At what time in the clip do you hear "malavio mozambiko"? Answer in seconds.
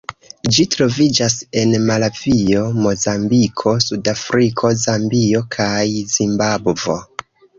1.89-3.75